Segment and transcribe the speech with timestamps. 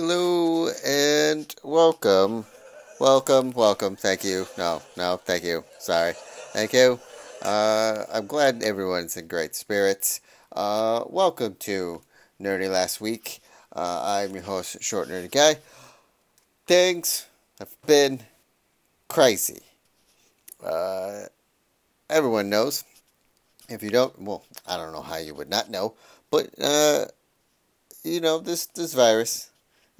[0.00, 2.46] Hello and welcome.
[2.98, 3.96] Welcome, welcome.
[3.96, 4.46] Thank you.
[4.56, 5.62] No, no, thank you.
[5.78, 6.14] Sorry.
[6.54, 6.98] Thank you.
[7.42, 10.22] Uh, I'm glad everyone's in great spirits.
[10.52, 12.00] Uh, welcome to
[12.40, 13.42] Nerdy Last Week.
[13.76, 15.58] Uh, I'm your host, Short Nerdy Guy.
[16.66, 17.26] Things
[17.58, 18.20] have been
[19.06, 19.60] crazy.
[20.64, 21.24] Uh,
[22.08, 22.84] everyone knows.
[23.68, 25.92] If you don't, well, I don't know how you would not know,
[26.30, 27.04] but uh,
[28.02, 29.50] you know this this virus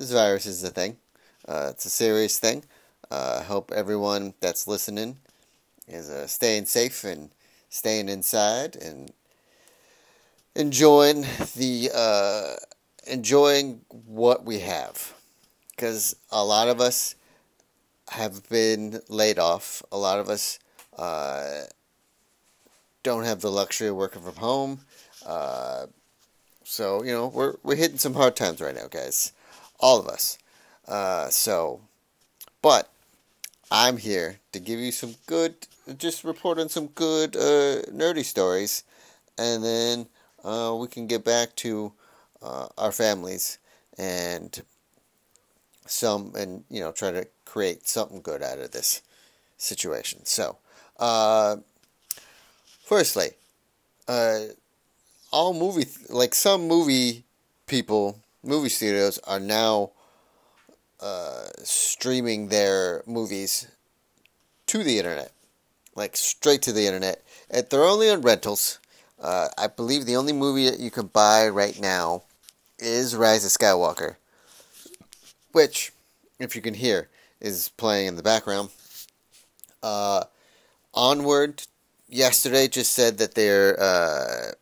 [0.01, 0.97] this virus is a thing.
[1.47, 2.65] Uh, it's a serious thing.
[3.11, 5.19] Uh, I hope everyone that's listening
[5.87, 7.29] is uh, staying safe and
[7.69, 9.13] staying inside and
[10.55, 12.55] enjoying the uh,
[13.07, 15.13] enjoying what we have.
[15.77, 17.15] Because a lot of us
[18.09, 19.83] have been laid off.
[19.93, 20.59] A lot of us
[20.97, 21.65] uh,
[23.03, 24.81] don't have the luxury of working from home.
[25.27, 25.87] Uh,
[26.65, 29.35] so you know we're we're hitting some hard times right now, guys
[29.81, 30.39] all of us.
[30.87, 31.81] Uh, so,
[32.63, 32.91] but
[33.71, 35.55] I'm here to give you some good,
[35.99, 38.85] just report on some good uh, nerdy stories,
[39.39, 40.07] and then
[40.45, 41.93] uh, we can get back to
[42.43, 43.59] uh, our families
[43.99, 44.63] and
[45.87, 49.03] some, and you know, try to create something good out of this
[49.57, 50.25] situation.
[50.25, 50.57] So,
[50.99, 51.57] uh,
[52.85, 53.31] firstly,
[54.09, 54.41] uh,
[55.33, 57.25] all movie, like some movie
[57.67, 59.91] people movie studios are now
[61.01, 63.69] uh, streaming their movies
[64.67, 65.33] to the internet,
[65.95, 67.23] like straight to the internet.
[67.51, 68.79] And they're only on rentals.
[69.21, 72.23] Uh, I believe the only movie that you can buy right now
[72.79, 74.17] is Rise of Skywalker,
[75.53, 75.93] which,
[76.39, 77.09] if you can hear,
[77.41, 78.71] is playing in the background.
[79.83, 80.25] Uh,
[80.95, 81.63] Onward
[82.09, 84.53] yesterday just said that they're uh,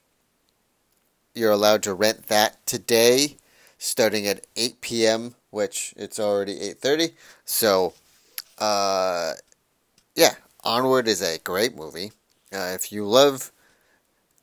[1.34, 3.36] you're allowed to rent that today
[3.78, 7.14] starting at 8 p.m., which it's already 8:30.
[7.44, 7.94] So,
[8.58, 9.34] uh,
[10.14, 10.34] yeah,
[10.64, 12.12] Onward is a great movie.
[12.52, 13.52] Uh, if you love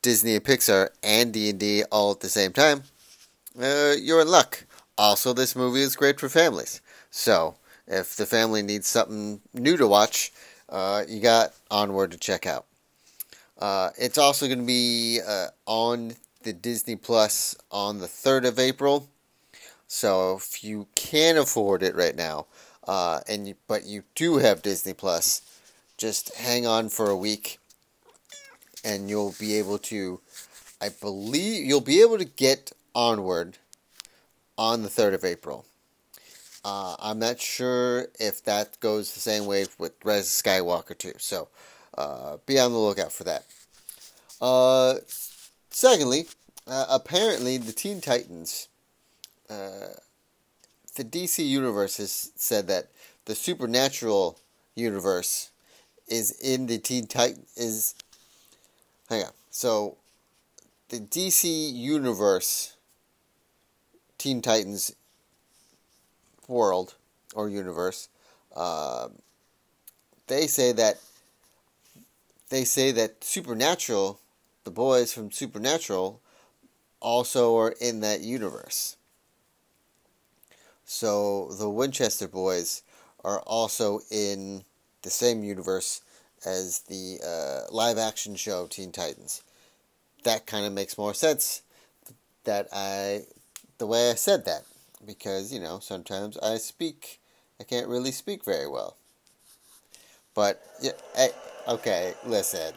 [0.02, 2.84] Disney and Pixar and D&D all at the same time,
[3.60, 4.64] uh, you're in luck.
[4.98, 6.80] Also, this movie is great for families.
[7.10, 10.32] So, if the family needs something new to watch,
[10.68, 12.66] uh, you got Onward to check out.
[13.58, 18.58] Uh, it's also going to be uh, on the Disney Plus on the 3rd of
[18.58, 19.08] April.
[19.88, 22.46] So if you can afford it right now,
[22.86, 25.42] uh, and you, but you do have Disney Plus,
[25.96, 27.58] just hang on for a week,
[28.84, 30.20] and you'll be able to.
[30.80, 33.58] I believe you'll be able to get Onward
[34.58, 35.64] on the third of April.
[36.64, 41.12] Uh, I'm not sure if that goes the same way with Rise Skywalker too.
[41.18, 41.48] So
[41.96, 43.44] uh, be on the lookout for that.
[44.40, 44.96] Uh,
[45.70, 46.26] secondly,
[46.66, 48.68] uh, apparently the Teen Titans
[49.48, 49.94] uh,
[50.96, 52.88] the DC universe has said that
[53.26, 54.38] the supernatural
[54.74, 55.50] universe
[56.08, 57.94] is in the Teen Titan is.
[59.08, 59.32] Hang on.
[59.50, 59.96] So,
[60.88, 62.76] the DC universe,
[64.18, 64.94] Teen Titans
[66.48, 66.94] world
[67.34, 68.08] or universe,
[68.54, 69.08] uh,
[70.26, 70.98] they say that
[72.48, 74.20] they say that Supernatural,
[74.64, 76.20] the boys from Supernatural,
[77.00, 78.96] also are in that universe.
[80.86, 82.82] So the Winchester boys
[83.24, 84.64] are also in
[85.02, 86.00] the same universe
[86.46, 89.42] as the uh, live action show Teen Titans.
[90.22, 91.62] That kind of makes more sense
[92.44, 93.22] that I
[93.78, 94.62] the way I said that
[95.04, 97.20] because you know sometimes I speak
[97.60, 98.96] I can't really speak very well.
[100.34, 101.30] But yeah, I,
[101.68, 102.74] okay, listen.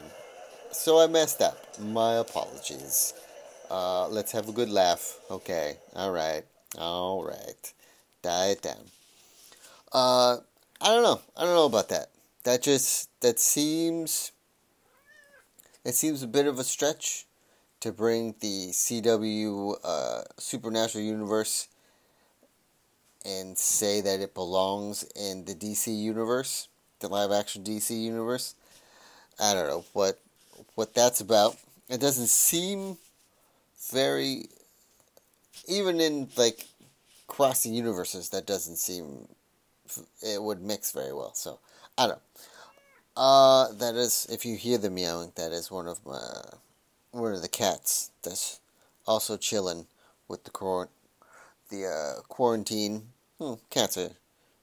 [0.71, 1.57] So I messed up.
[1.79, 3.13] My apologies.
[3.69, 5.19] Uh, let's have a good laugh.
[5.29, 5.77] Okay.
[5.95, 6.45] Alright.
[6.77, 7.73] All right.
[8.21, 8.85] Diet down.
[9.91, 10.37] Uh,
[10.81, 11.21] I don't know.
[11.35, 12.09] I don't know about that.
[12.43, 14.31] That just that seems
[15.85, 17.25] it seems a bit of a stretch
[17.79, 21.67] to bring the CW uh, Supernatural universe
[23.25, 26.67] and say that it belongs in the DC universe,
[26.99, 28.55] the live action DC universe.
[29.39, 30.19] I don't know what
[30.75, 31.57] what that's about.
[31.89, 32.97] It doesn't seem
[33.91, 34.45] very
[35.67, 36.65] even in like
[37.29, 39.27] crossing universes, that doesn't seem
[40.21, 41.33] it would mix very well.
[41.33, 41.59] So
[41.97, 42.21] I don't know.
[43.15, 46.19] Uh, that is, if you hear the meowing, that is one of my
[47.11, 48.59] one of the cats that's
[49.07, 49.87] also chilling
[50.27, 50.89] with the cor-
[51.69, 53.09] the uh, quarantine.
[53.39, 54.11] Hmm, cats are,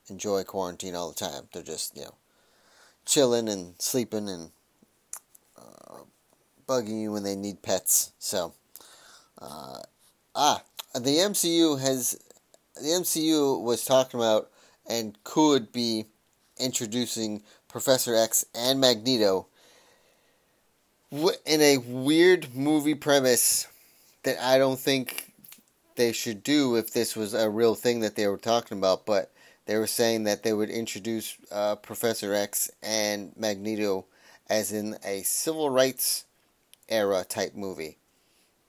[0.09, 1.49] enjoy quarantine all the time.
[1.53, 2.15] They're just you know
[3.05, 4.51] chilling and sleeping and
[5.59, 5.99] uh,
[6.69, 8.13] bugging you when they need pets.
[8.19, 8.55] So,
[9.41, 9.81] uh,
[10.35, 10.63] ah,
[10.95, 12.19] the MCU has
[12.81, 14.51] the MCU was talking about
[14.89, 16.07] and could be
[16.59, 19.47] introducing Professor X and Magneto
[21.11, 23.67] in a weird movie premise
[24.25, 25.33] that I don't think
[25.97, 29.33] they should do if this was a real thing that they were talking about, but
[29.67, 34.07] they were saying that they would introduce uh, Professor X and Magneto
[34.49, 36.25] as in a civil rights
[36.89, 37.99] era type movie.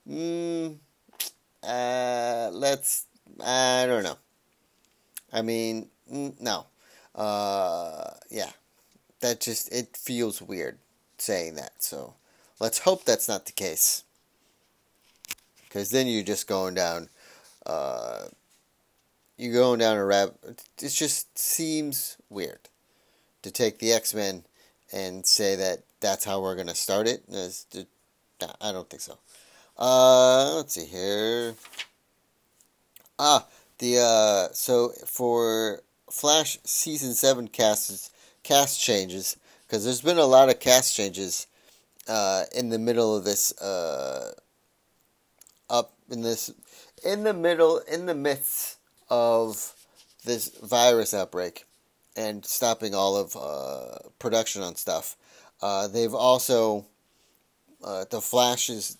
[0.09, 0.77] Mm,
[1.63, 3.06] uh, let's.
[3.43, 4.17] I don't know.
[5.31, 6.65] I mean, no.
[7.13, 8.51] Uh, yeah,
[9.21, 10.77] that just it feels weird
[11.17, 11.73] saying that.
[11.79, 12.13] So
[12.59, 14.03] let's hope that's not the case.
[15.63, 17.09] Because then you're just going down.
[17.65, 18.27] Uh,
[19.37, 20.63] you're going down a rabbit.
[20.81, 22.69] It just seems weird
[23.41, 24.43] to take the X Men
[24.93, 27.23] and say that that's how we're gonna start it.
[28.61, 29.17] I don't think so.
[29.77, 31.55] Uh, let's see here.
[33.19, 33.47] Ah,
[33.79, 40.49] the uh, so for Flash season seven cast cast changes because there's been a lot
[40.49, 41.47] of cast changes
[42.07, 44.33] uh, in the middle of this uh,
[45.69, 46.51] up in this
[47.03, 48.77] in the middle in the midst
[49.09, 49.73] of
[50.23, 51.65] this virus outbreak
[52.15, 55.15] and stopping all of uh, production on stuff.
[55.61, 56.85] Uh, they've also
[57.83, 58.97] uh, the Flash's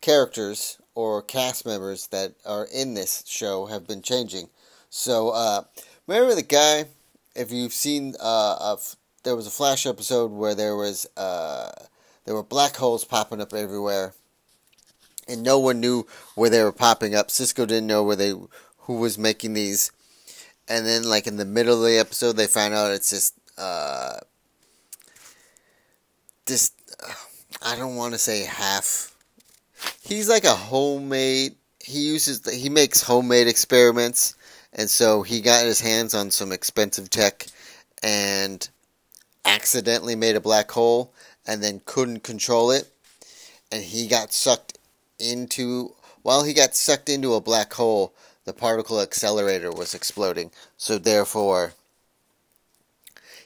[0.00, 4.48] characters or cast members that are in this show have been changing.
[4.90, 5.64] So uh,
[6.06, 6.86] remember the guy?
[7.36, 8.76] If you've seen, uh,
[9.22, 11.70] there was a Flash episode where there was uh,
[12.24, 14.14] there were black holes popping up everywhere,
[15.28, 17.30] and no one knew where they were popping up.
[17.30, 18.32] Cisco didn't know where they
[18.78, 19.92] who was making these,
[20.66, 24.16] and then like in the middle of the episode, they find out it's just uh,
[26.46, 26.70] this.
[27.62, 29.15] I don't want to say half
[30.02, 31.54] he's like a homemade.
[31.80, 34.34] He uses he makes homemade experiments,
[34.72, 37.46] and so he got his hands on some expensive tech,
[38.02, 38.68] and
[39.44, 41.12] accidentally made a black hole,
[41.46, 42.88] and then couldn't control it,
[43.70, 44.78] and he got sucked
[45.18, 45.94] into.
[46.22, 48.12] While he got sucked into a black hole,
[48.44, 50.50] the particle accelerator was exploding.
[50.76, 51.74] So therefore,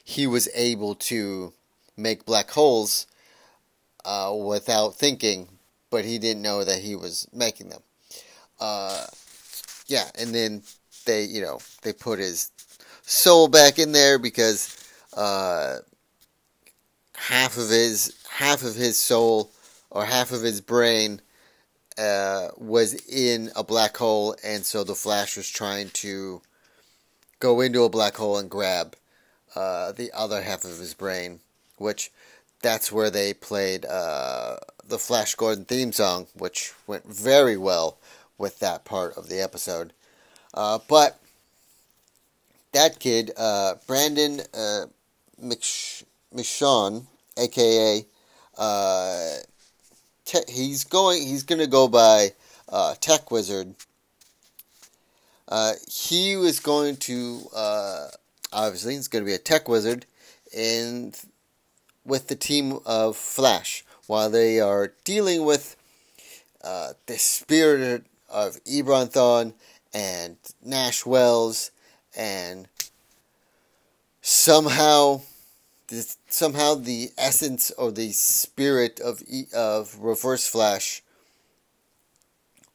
[0.03, 1.53] he was able to
[1.95, 3.05] make black holes
[4.03, 5.47] uh, without thinking
[5.91, 7.81] but he didn't know that he was making them.
[8.59, 9.05] Uh,
[9.87, 10.63] yeah, and then
[11.05, 12.49] they, you know, they put his
[13.03, 14.77] soul back in there because
[15.15, 15.77] uh,
[17.15, 19.51] half of his half of his soul
[19.91, 21.21] or half of his brain
[21.97, 26.41] uh, was in a black hole, and so the Flash was trying to
[27.39, 28.95] go into a black hole and grab
[29.55, 31.41] uh, the other half of his brain,
[31.77, 32.11] which
[32.61, 34.55] that's where they played uh,
[34.91, 37.97] the Flash Gordon theme song, which went very well
[38.37, 39.93] with that part of the episode.
[40.53, 41.17] Uh, but
[42.73, 44.85] that kid, uh, Brandon uh,
[45.41, 47.05] McShawn,
[47.37, 48.05] aka
[48.57, 49.29] uh,
[50.25, 52.33] te- he's going, he's gonna go by
[52.67, 53.73] uh, Tech Wizard.
[55.47, 58.07] Uh, he was going to uh,
[58.51, 60.05] obviously he's going to be a Tech Wizard
[60.53, 61.13] in
[62.05, 65.75] with the team of Flash while they are dealing with
[66.63, 69.53] uh, the spirit of Eobard Thawne
[69.93, 71.71] and Nash Wells
[72.15, 72.67] and
[74.21, 75.21] somehow
[76.29, 79.21] somehow the essence or the spirit of
[79.53, 81.03] of Reverse Flash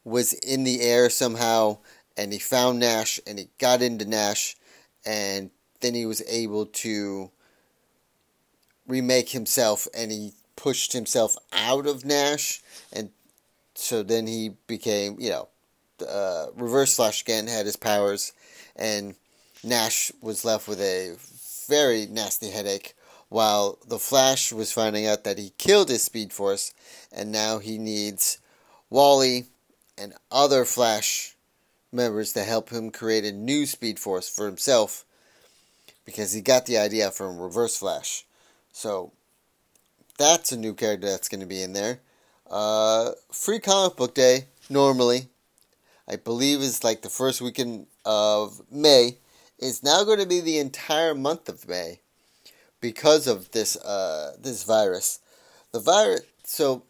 [0.04, 1.78] was in the air somehow
[2.16, 4.56] and he found Nash and he got into Nash
[5.04, 7.30] and then he was able to
[8.86, 13.10] remake himself and he pushed himself out of Nash, and
[13.74, 15.48] so then he became, you know,
[16.06, 18.32] uh, Reverse Flash again had his powers,
[18.74, 19.14] and
[19.62, 21.16] Nash was left with a
[21.68, 22.94] very nasty headache.
[23.28, 26.72] While the Flash was finding out that he killed his Speed Force,
[27.12, 28.38] and now he needs
[28.88, 29.46] Wally
[29.98, 31.34] and other Flash
[31.92, 35.04] members to help him create a new Speed Force for himself
[36.04, 38.24] because he got the idea from Reverse Flash.
[38.72, 39.12] So
[40.18, 42.00] that's a new character that's going to be in there.
[42.50, 45.28] Uh, free comic book day normally,
[46.08, 49.18] I believe is like the first weekend of May.
[49.58, 52.00] Is now going to be the entire month of May
[52.80, 55.20] because of this uh, this virus.
[55.72, 56.20] The virus.
[56.44, 56.82] So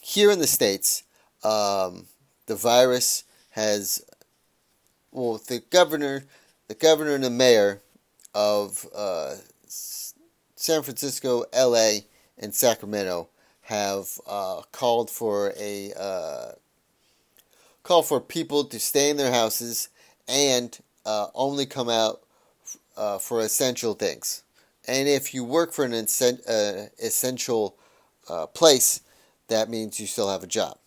[0.00, 1.02] here in the states,
[1.42, 2.06] um,
[2.46, 4.04] the virus has
[5.10, 6.24] well the governor,
[6.68, 7.80] the governor and the mayor
[8.32, 9.34] of uh,
[10.66, 12.00] San Francisco, LA,
[12.36, 13.28] and Sacramento
[13.60, 16.52] have uh, called for a uh,
[17.84, 19.90] call for people to stay in their houses
[20.26, 22.22] and uh, only come out
[22.96, 24.42] uh, for essential things.
[24.88, 27.76] And if you work for an uh, essential
[28.28, 29.02] uh, place,
[29.46, 30.78] that means you still have a job.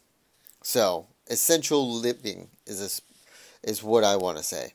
[0.61, 4.73] So essential living is a, is what I want to say.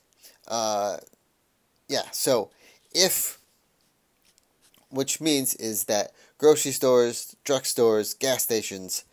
[1.91, 2.11] Yeah.
[2.11, 2.49] So
[2.95, 3.39] if
[4.95, 9.05] which means is that grocery stores, drugstores, gas stations,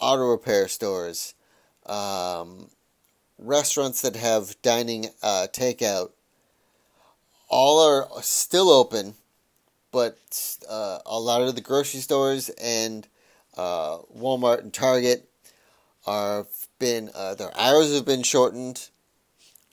[0.00, 1.34] auto repair stores,
[1.86, 2.70] um,
[3.38, 6.10] restaurants that have dining uh, takeout,
[7.48, 9.14] all are still open,
[9.90, 10.18] but
[10.68, 13.06] uh, a lot of the grocery stores and
[13.56, 15.28] uh, Walmart and Target
[16.06, 16.46] are
[16.78, 18.88] been uh, their hours have been shortened,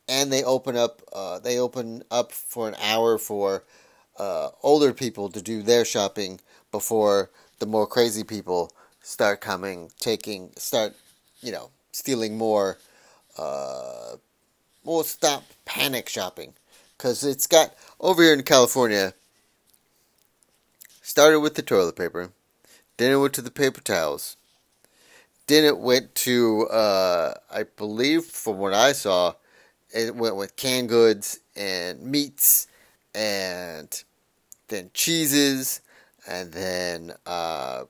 [0.07, 3.63] and they open up uh, they open up for an hour for
[4.17, 6.39] uh, older people to do their shopping
[6.71, 7.29] before
[7.59, 10.93] the more crazy people start coming, taking, start,
[11.41, 12.77] you know, stealing more.
[13.37, 14.15] Uh,
[14.83, 16.53] we'll stop panic shopping
[16.97, 19.13] because it's got over here in California.
[21.01, 22.31] Started with the toilet paper,
[22.97, 24.37] then it went to the paper towels,
[25.45, 29.33] then it went to, uh, I believe, from what I saw,
[29.93, 32.67] it went with canned goods and meats
[33.15, 34.03] and
[34.67, 35.81] then cheeses,
[36.27, 37.85] and then uh,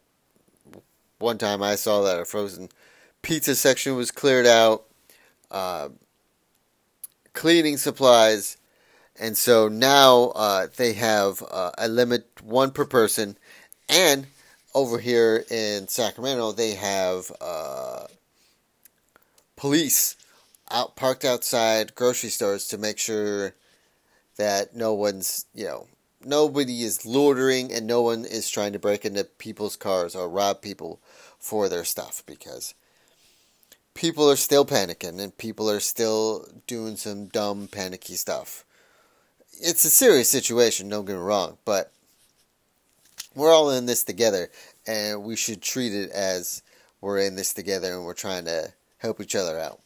[1.19, 2.69] one time I saw that a frozen
[3.21, 4.85] pizza section was cleared out,
[5.49, 5.89] uh,
[7.33, 8.57] cleaning supplies,
[9.19, 13.37] and so now uh, they have uh, a limit one per person,
[13.89, 14.27] and
[14.73, 18.05] over here in Sacramento they have uh,
[19.55, 20.17] police
[20.69, 23.53] out parked outside grocery stores to make sure
[24.37, 25.87] that no one's you know
[26.23, 30.61] nobody is loitering and no one is trying to break into people's cars or rob
[30.61, 30.99] people
[31.37, 32.73] for their stuff because
[33.93, 38.65] people are still panicking and people are still doing some dumb panicky stuff.
[39.61, 41.91] It's a serious situation, don't get me wrong, but
[43.35, 44.49] we're all in this together
[44.87, 46.61] and we should treat it as
[47.01, 49.79] we're in this together and we're trying to help each other out.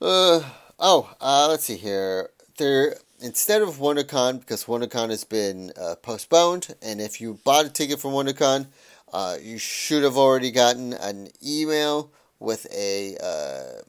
[0.00, 0.42] Uh,
[0.78, 2.30] oh, uh, let's see here.
[2.58, 7.70] There, instead of WonderCon, because WonderCon has been uh, postponed, and if you bought a
[7.70, 8.66] ticket for WonderCon,
[9.12, 13.82] uh, you should have already gotten an email with a uh,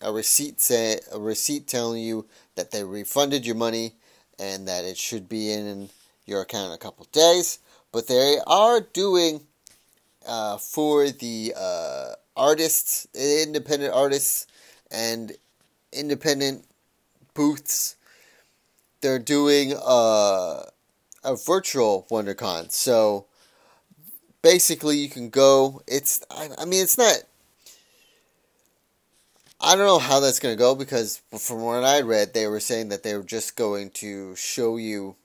[0.00, 3.94] a receipt say a receipt telling you that they refunded your money
[4.38, 5.90] and that it should be in
[6.26, 7.58] your account in a couple days.
[7.90, 9.40] But they are doing
[10.26, 14.46] uh, for the uh, artists, independent artists,
[14.90, 15.32] and
[15.92, 16.64] independent
[17.34, 17.96] booths.
[19.00, 20.64] They're doing a,
[21.24, 22.72] a virtual WonderCon.
[22.72, 23.26] So
[24.42, 25.82] basically, you can go.
[25.86, 27.16] It's I, I mean, it's not.
[29.60, 32.60] I don't know how that's going to go because from what I read, they were
[32.60, 35.16] saying that they were just going to show you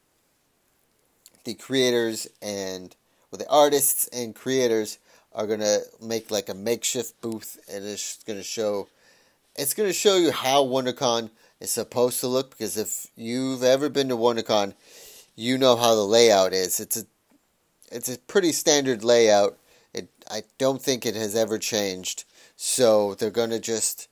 [1.43, 2.95] the creators and
[3.31, 4.97] well, the artists and creators
[5.33, 8.87] are going to make like a makeshift booth and it's going to show
[9.55, 11.29] it's going to show you how WonderCon
[11.59, 14.73] is supposed to look because if you've ever been to WonderCon,
[15.35, 16.79] you know how the layout is.
[16.79, 17.05] It's a
[17.91, 19.57] it's a pretty standard layout.
[19.93, 22.25] It I don't think it has ever changed.
[22.55, 24.07] So they're going to just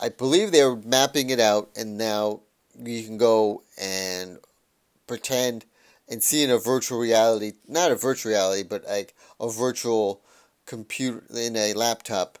[0.00, 2.40] I believe they're mapping it out and now
[2.78, 4.38] you can go and
[5.06, 5.66] pretend
[6.08, 10.22] and see in a virtual reality, not a virtual reality, but like a virtual
[10.66, 12.38] computer in a laptop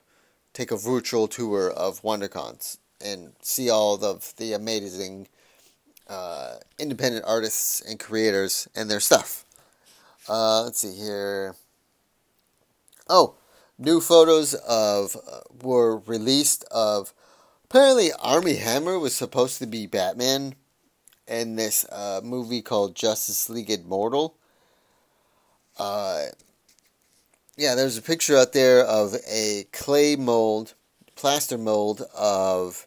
[0.52, 5.28] take a virtual tour of WonderCons and see all of the amazing
[6.08, 9.44] uh, independent artists and creators and their stuff.
[10.28, 11.54] Uh, let's see here.
[13.08, 13.34] Oh,
[13.78, 17.12] new photos of uh, were released of.
[17.64, 20.56] Apparently, Armie Hammer was supposed to be Batman
[21.26, 24.36] in this uh, movie called Justice League Immortal.
[27.56, 30.74] Yeah, there's a picture out there of a clay mold,
[31.14, 32.86] plaster mold of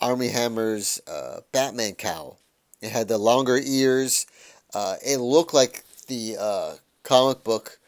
[0.00, 2.38] Armie Hammer's uh, Batman cowl.
[2.80, 4.26] It had the longer ears.
[4.74, 7.78] Uh, it looked like the uh, comic book,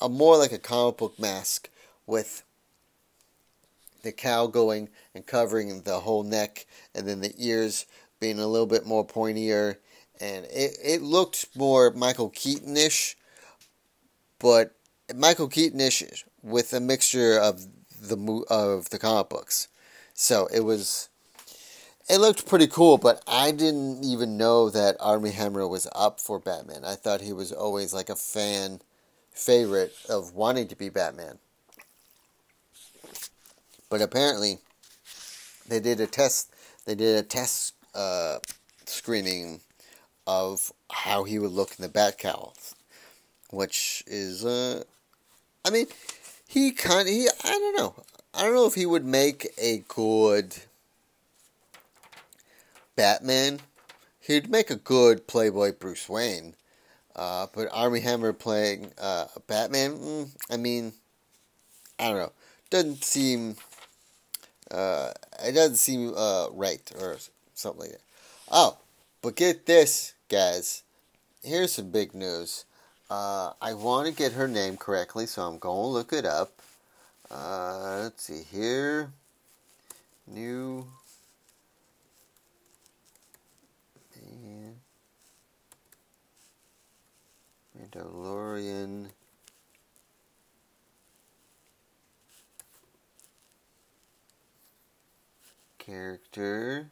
[0.00, 1.68] uh, more like a comic book mask
[2.06, 2.42] with
[4.02, 7.86] the cowl going and covering the whole neck, and then the ears
[8.20, 9.78] being a little bit more pointier.
[10.20, 13.16] And it, it looked more Michael Keaton-ish,
[14.38, 14.73] but
[15.12, 17.66] Michael Keaton-ish with a mixture of
[18.00, 19.68] the of the comic books.
[20.14, 21.08] So it was
[22.08, 26.38] it looked pretty cool, but I didn't even know that Armie Hammer was up for
[26.38, 26.84] Batman.
[26.84, 28.80] I thought he was always like a fan
[29.32, 31.38] favorite of wanting to be Batman.
[33.88, 34.58] But apparently,
[35.66, 36.52] they did a test.
[36.84, 38.38] They did a test uh,
[38.84, 39.60] screening
[40.26, 42.54] of how he would look in the bat cowl,
[43.54, 44.82] which is, uh,
[45.64, 45.86] I mean,
[46.46, 47.94] he kind of, he, I don't know,
[48.32, 50.56] I don't know if he would make a good
[52.96, 53.60] Batman.
[54.20, 56.54] He'd make a good Playboy Bruce Wayne,
[57.14, 60.94] uh, but Armie Hammer playing uh, Batman, mm, I mean,
[61.98, 62.32] I don't know,
[62.70, 63.56] doesn't seem,
[64.70, 65.12] uh,
[65.44, 67.18] it doesn't seem uh, right or
[67.54, 68.00] something like that.
[68.50, 68.78] Oh,
[69.20, 70.82] but get this, guys.
[71.42, 72.64] Here's some big news.
[73.14, 76.60] Uh, I want to get her name correctly, so I'm going to look it up.
[77.30, 79.12] Uh, let's see here.
[80.26, 80.84] New.
[87.78, 89.06] Mandalorian.
[95.78, 96.90] Character.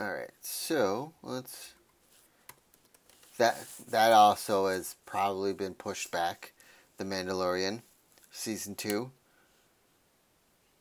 [0.00, 1.74] All right, so let's.
[3.36, 3.56] That
[3.90, 6.52] that also has probably been pushed back,
[6.96, 7.82] The Mandalorian,
[8.32, 9.12] season two.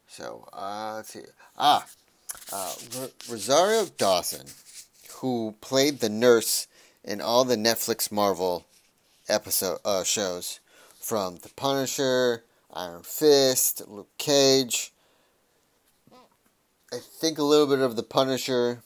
[0.07, 1.21] So uh, let's see.
[1.57, 1.85] Ah,
[2.51, 2.73] uh,
[3.29, 4.47] Rosario Dawson,
[5.17, 6.67] who played the nurse
[7.03, 8.65] in all the Netflix Marvel
[9.27, 10.59] episode uh, shows,
[10.99, 14.93] from The Punisher, Iron Fist, Luke Cage.
[16.91, 18.81] I think a little bit of The Punisher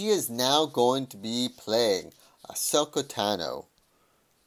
[0.00, 2.10] she is now going to be playing
[2.48, 3.66] Ahsoka Tano,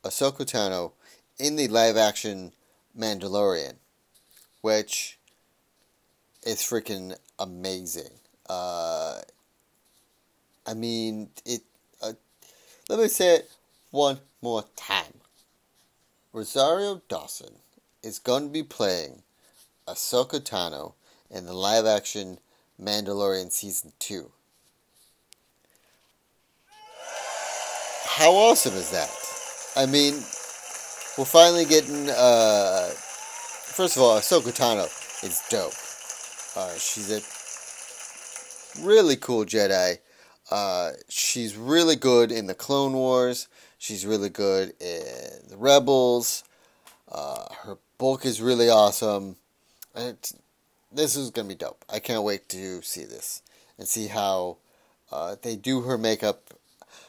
[0.03, 0.93] Ahsoka Tano
[1.37, 2.53] in the live action
[2.97, 3.75] Mandalorian,
[4.61, 5.19] which
[6.41, 8.09] is freaking amazing.
[8.49, 9.21] Uh,
[10.65, 11.61] I mean, it.
[12.01, 12.13] Uh,
[12.89, 13.51] let me say it
[13.91, 15.19] one more time.
[16.31, 17.53] Rosario Dawson
[18.01, 19.21] is going to be playing
[19.87, 20.93] Ahsoka Tano
[21.29, 22.39] in the live action
[22.81, 24.31] Mandalorian season two.
[28.15, 29.09] How awesome is that?
[29.75, 30.13] I mean,
[31.17, 32.09] we're finally getting.
[32.11, 34.85] Uh, first of all, Ahsoka Tano
[35.23, 35.73] is dope.
[36.55, 39.97] Uh, she's a really cool Jedi.
[40.51, 43.47] Uh, she's really good in the Clone Wars.
[43.79, 46.43] She's really good in the Rebels.
[47.11, 49.37] Uh, her book is really awesome.
[49.95, 50.17] And
[50.91, 51.83] this is gonna be dope.
[51.89, 53.41] I can't wait to see this
[53.79, 54.57] and see how
[55.11, 56.53] uh, they do her makeup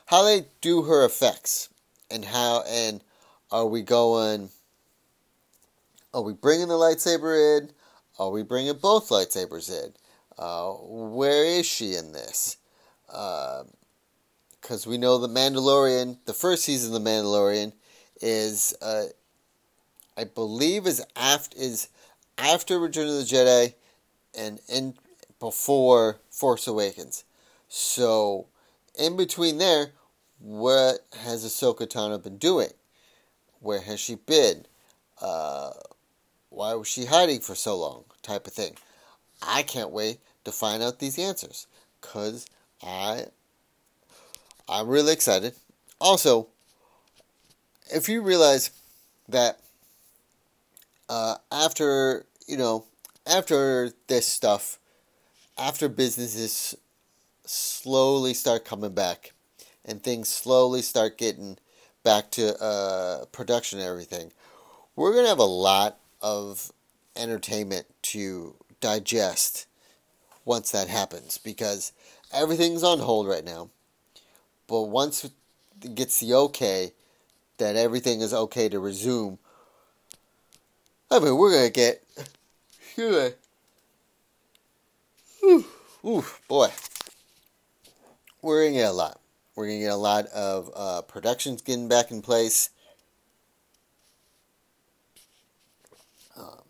[0.06, 1.68] how they do her effects
[2.10, 3.02] and how and
[3.50, 4.50] are we going
[6.12, 7.70] are we bringing the lightsaber in?
[8.20, 9.92] Are we bringing both lightsabers in?
[10.38, 12.56] Uh, where is she in this?
[13.08, 13.66] Because
[14.86, 17.72] uh, we know the mandalorian the first season of the mandalorian
[18.20, 19.04] is uh,
[20.16, 21.88] i believe is after is
[22.38, 23.74] after return of the jedi
[24.36, 24.94] and in
[25.38, 27.24] before force awakens.
[27.68, 28.46] So
[28.98, 29.92] in between there,
[30.38, 32.70] what has Ahsoka Tano been doing?
[33.60, 34.66] Where has she been?
[35.20, 35.72] Uh,
[36.50, 38.04] why was she hiding for so long?
[38.22, 38.76] Type of thing.
[39.42, 41.66] I can't wait to find out these answers
[42.00, 42.46] because
[42.82, 43.26] I
[44.68, 45.54] I'm really excited.
[46.00, 46.48] Also,
[47.92, 48.70] if you realize
[49.28, 49.60] that
[51.08, 52.84] uh, after you know
[53.26, 54.78] after this stuff,
[55.58, 56.74] after businesses
[57.44, 59.32] slowly start coming back
[59.84, 61.58] and things slowly start getting
[62.02, 64.32] back to uh, production and everything,
[64.96, 66.72] we're going to have a lot of
[67.16, 69.66] entertainment to digest
[70.44, 71.92] once that happens because
[72.32, 73.70] everything's on hold right now.
[74.66, 76.92] But once it gets the okay
[77.58, 79.38] that everything is okay to resume,
[81.10, 82.02] I mean, we're going to get.
[85.44, 85.64] Ooh,
[86.04, 86.70] ooh, boy
[88.44, 89.18] we're going to get a lot.
[89.56, 92.70] We're going to get a lot of uh, productions getting back in place.
[96.38, 96.60] Uh,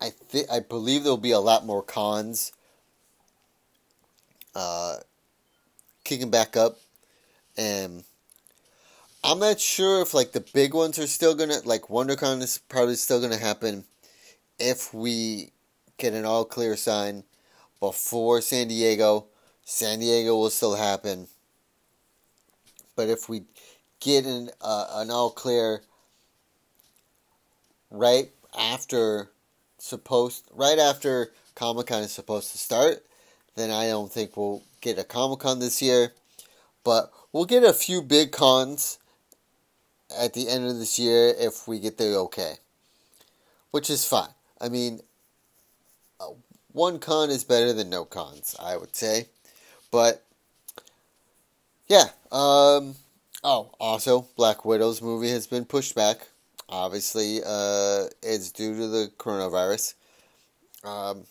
[0.00, 2.52] I think I believe there'll be a lot more cons
[4.54, 4.96] uh,
[6.04, 6.78] kicking back up,
[7.56, 8.02] and
[9.22, 12.94] I'm not sure if like the big ones are still gonna like WonderCon is probably
[12.94, 13.84] still gonna happen
[14.58, 15.50] if we
[15.98, 17.24] get an all clear sign
[17.80, 19.26] before San Diego
[19.70, 21.28] San Diego will still happen.
[22.96, 23.42] But if we
[24.00, 25.82] get an, uh, an all clear
[27.90, 29.28] right after
[29.76, 33.04] supposed right after Comic Con is supposed to start,
[33.56, 36.12] then I don't think we'll get a Comic Con this year.
[36.82, 38.98] But we'll get a few big cons
[40.18, 42.54] at the end of this year if we get the okay,
[43.70, 44.30] which is fine.
[44.62, 45.00] I mean,
[46.18, 46.28] uh,
[46.72, 49.26] one con is better than no cons, I would say.
[49.90, 50.24] But
[51.88, 52.94] yeah, um,
[53.42, 56.28] oh, also Black Widow's movie has been pushed back.
[56.68, 59.94] Obviously, uh, it's due to the coronavirus.
[60.84, 61.24] Um,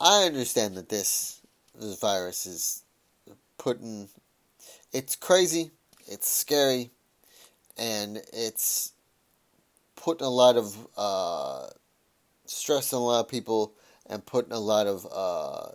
[0.00, 1.40] I understand that this
[1.78, 2.82] this virus is
[3.56, 4.08] putting
[4.92, 5.70] it's crazy,
[6.08, 6.90] it's scary,
[7.78, 8.92] and it's
[9.94, 11.66] putting a lot of uh,
[12.46, 13.72] stress on a lot of people
[14.06, 15.70] and putting a lot of uh,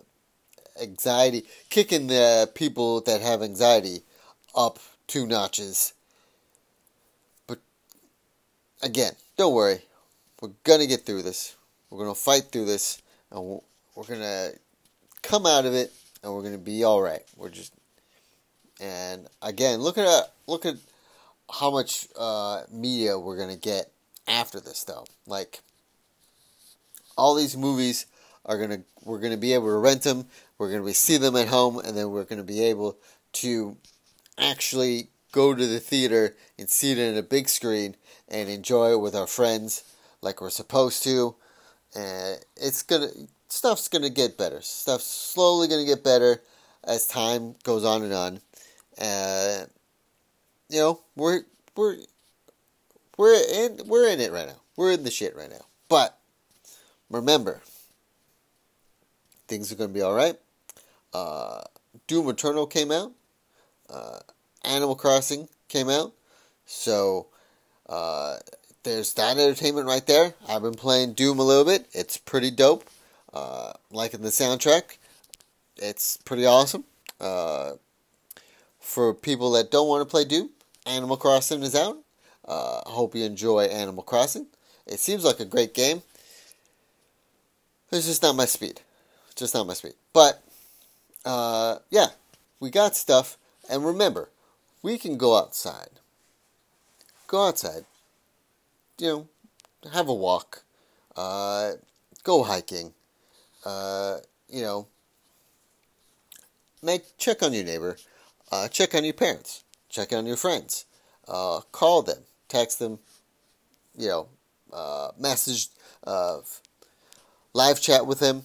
[0.81, 4.01] anxiety, kicking the people that have anxiety
[4.55, 5.93] up two notches.
[7.47, 7.59] But
[8.81, 9.79] again, don't worry.
[10.41, 11.55] We're going to get through this.
[11.89, 13.01] We're going to fight through this.
[13.31, 13.61] And
[13.95, 14.53] we're going to
[15.23, 15.91] come out of it.
[16.23, 17.23] And we're going to be all right.
[17.35, 17.73] We're just.
[18.79, 20.75] And again, look at look at
[21.51, 23.91] how much uh, media we're to get
[24.27, 25.05] after this, though.
[25.25, 25.61] Like,
[27.17, 28.05] all these movies
[28.47, 30.25] are gonna we're gonna be able to rent them.
[30.57, 32.97] We're gonna be see them at home, and then we're gonna be able
[33.33, 33.77] to
[34.37, 37.95] actually go to the theater and see it in a big screen
[38.27, 39.83] and enjoy it with our friends
[40.21, 41.35] like we're supposed to.
[41.95, 43.09] And it's gonna
[43.49, 44.61] stuff's gonna get better.
[44.61, 46.41] Stuff's slowly gonna get better
[46.83, 48.39] as time goes on and on.
[48.99, 49.65] Uh,
[50.69, 51.41] you know, we're
[51.75, 51.97] we're
[53.17, 54.61] we're in we're in it right now.
[54.75, 55.65] We're in the shit right now.
[55.89, 56.17] But
[57.09, 57.61] remember,
[59.47, 60.37] things are going to be all right.
[61.13, 61.61] Uh,
[62.07, 63.11] Doom Eternal came out.
[63.89, 64.19] Uh,
[64.63, 66.13] Animal Crossing came out.
[66.65, 67.27] So
[67.87, 68.37] uh,
[68.83, 70.33] there's that entertainment right there.
[70.47, 71.87] I've been playing Doom a little bit.
[71.93, 72.89] It's pretty dope.
[73.33, 74.97] Uh, liking the soundtrack.
[75.77, 76.83] It's pretty awesome.
[77.19, 77.73] Uh,
[78.79, 80.49] for people that don't want to play Doom,
[80.85, 81.97] Animal Crossing is out.
[82.45, 84.47] Uh, hope you enjoy Animal Crossing.
[84.85, 86.01] It seems like a great game.
[87.91, 88.81] It's just not my speed
[89.37, 89.93] just not my speed.
[90.11, 90.43] But
[91.23, 92.07] uh, yeah,
[92.59, 93.37] we got stuff,
[93.69, 94.29] and remember,
[94.81, 96.01] we can go outside.
[97.27, 97.85] Go outside.
[98.97, 99.27] You know,
[99.93, 100.63] have a walk.
[101.15, 101.73] Uh,
[102.23, 102.93] go hiking.
[103.65, 104.17] Uh,
[104.49, 104.87] you know,
[106.81, 107.97] make check on your neighbor.
[108.51, 109.63] Uh, check on your parents.
[109.89, 110.85] Check on your friends.
[111.27, 112.23] Uh, call them.
[112.47, 112.99] Text them.
[113.97, 114.27] You know,
[114.73, 115.67] uh, message.
[116.03, 116.37] Uh,
[117.53, 118.43] live chat with them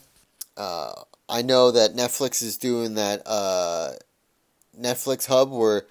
[0.56, 0.92] uh,
[1.28, 3.92] I know that Netflix is doing that uh,
[4.78, 5.86] Netflix hub where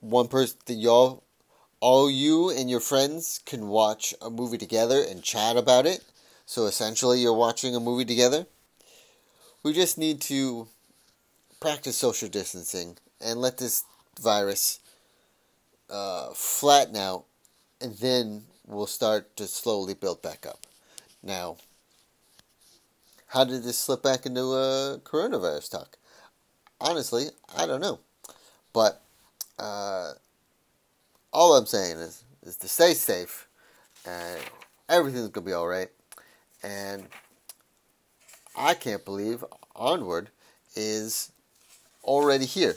[0.00, 1.24] one person, y'all,
[1.80, 6.02] all you and your friends can watch a movie together and chat about it.
[6.46, 8.46] So essentially, you're watching a movie together.
[9.62, 10.68] We just need to
[11.60, 13.84] practice social distancing and let this
[14.20, 14.80] virus
[15.88, 17.24] uh, flatten out,
[17.80, 20.60] and then we'll start to slowly build back up.
[21.22, 21.56] Now,
[23.34, 25.98] how did this slip back into a coronavirus talk?
[26.80, 27.98] Honestly, I don't know.
[28.72, 29.02] But
[29.58, 30.12] uh,
[31.32, 33.48] all I'm saying is, is to stay safe,
[34.06, 34.40] and
[34.88, 35.88] everything's gonna be all right.
[36.62, 37.08] And
[38.56, 39.44] I can't believe
[39.74, 40.30] Onward
[40.76, 41.32] is
[42.04, 42.76] already here.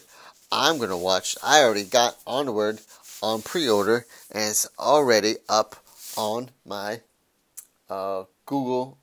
[0.52, 1.38] I'm gonna watch.
[1.44, 2.80] I already got Onward
[3.22, 5.76] on pre-order, and it's already up
[6.18, 7.02] on my
[7.92, 8.98] uh, Google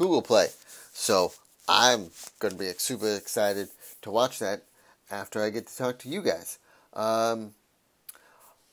[0.00, 0.48] Google Play.
[0.94, 1.34] So
[1.68, 3.68] I'm going to be super excited
[4.00, 4.62] to watch that
[5.10, 6.58] after I get to talk to you guys.
[6.94, 7.52] Um,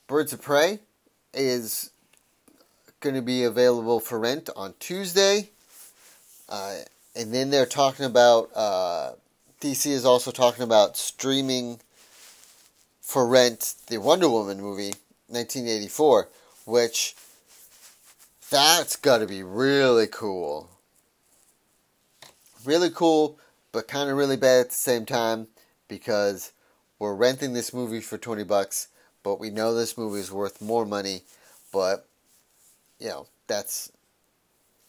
[0.06, 0.78] Birds of Prey
[1.34, 1.90] is
[3.00, 5.50] going to be available for rent on Tuesday.
[6.48, 6.76] Uh,
[7.14, 9.10] and then they're talking about, uh,
[9.60, 11.78] DC is also talking about streaming
[13.02, 14.94] for rent the Wonder Woman movie,
[15.26, 16.26] 1984,
[16.64, 17.14] which
[18.48, 20.70] that's got to be really cool
[22.68, 23.38] really cool,
[23.72, 25.48] but kind of really bad at the same time
[25.88, 26.52] because
[26.98, 28.88] we're renting this movie for 20 bucks,
[29.22, 31.22] but we know this movie is worth more money,
[31.72, 32.06] but
[33.00, 33.90] you know, that's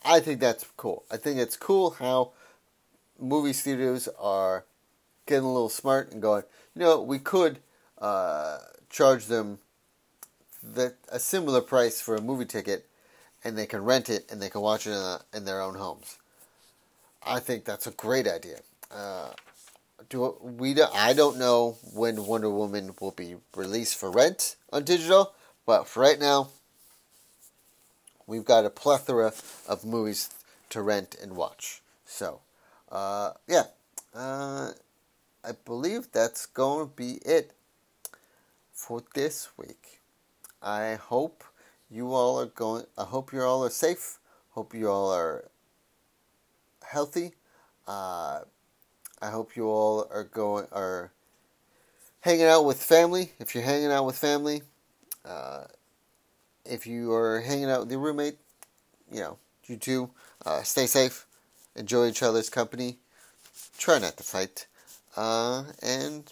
[0.04, 1.04] I think that's cool.
[1.10, 2.32] I think it's cool how
[3.18, 4.66] movie studios are
[5.26, 6.44] getting a little smart and going,
[6.76, 7.60] you know, we could
[8.00, 9.60] uh, charge them
[10.62, 12.88] the, a similar price for a movie ticket
[13.44, 15.76] and they can rent it and they can watch it in, a, in their own
[15.76, 16.18] homes.
[17.24, 18.60] I think that's a great idea.
[18.92, 19.32] Uh,
[20.10, 20.76] do we?
[20.82, 25.34] I don't know when Wonder Woman will be released for rent on digital,
[25.66, 26.50] but for right now,
[28.26, 29.34] we've got a plethora
[29.68, 30.30] of movies
[30.70, 31.82] to rent and watch.
[32.06, 32.42] So,
[32.92, 33.66] uh, yeah,
[34.16, 34.72] uh,
[35.44, 37.54] I believe that's going to be it
[38.72, 40.00] for this week.
[40.62, 41.44] I hope
[41.90, 42.86] you all are going.
[42.98, 44.20] I hope you all are safe.
[44.52, 45.46] Hope you all are
[46.90, 47.34] healthy.
[47.88, 48.42] Uh,
[49.22, 51.12] I hope you all are going are
[52.22, 53.32] hanging out with family.
[53.40, 54.64] If you're hanging out with family,
[55.26, 55.66] uh,
[56.66, 58.38] if you are hanging out with your roommate,
[59.12, 60.10] you know you too.
[60.46, 61.26] Uh, stay safe.
[61.76, 62.98] Enjoy each other's company.
[63.78, 64.68] Try not to fight.
[65.16, 66.32] Uh, and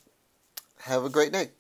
[0.81, 1.51] have a great night.